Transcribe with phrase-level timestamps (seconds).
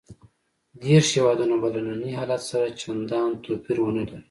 [0.83, 4.19] دېرش هېوادونه به له ننني حالت سره چندان توپیر ونه لري.